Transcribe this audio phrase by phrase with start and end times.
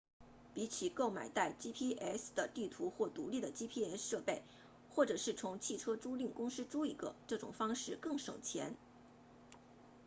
[0.55, 4.41] 比起够买带 gps 的地图或独立的 gps 设备
[4.89, 8.75] 或者是从汽车租赁公司租一个这种方式更省钱